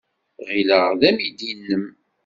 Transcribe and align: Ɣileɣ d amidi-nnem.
Ɣileɣ 0.47 0.87
d 0.99 1.01
amidi-nnem. 1.09 1.85